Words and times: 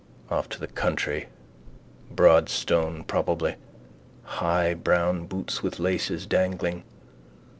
Off 0.31 0.49
to 0.49 0.59
the 0.59 0.65
country: 0.65 1.27
Broadstone 2.09 3.03
probably. 3.03 3.53
High 4.23 4.73
brown 4.73 5.27
boots 5.27 5.61
with 5.61 5.77
laces 5.77 6.25
dangling. 6.25 6.83